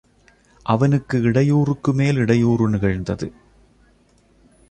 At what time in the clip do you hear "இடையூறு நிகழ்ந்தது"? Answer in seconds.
2.15-3.33